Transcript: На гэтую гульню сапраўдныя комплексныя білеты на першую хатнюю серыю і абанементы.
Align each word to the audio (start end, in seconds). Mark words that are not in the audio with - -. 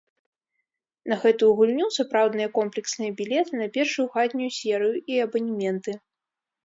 На 1.11 1.15
гэтую 1.25 1.49
гульню 1.59 1.87
сапраўдныя 1.97 2.49
комплексныя 2.57 3.11
білеты 3.19 3.53
на 3.63 3.67
першую 3.79 4.07
хатнюю 4.17 4.51
серыю 4.59 4.95
і 5.17 5.21
абанементы. 5.27 5.91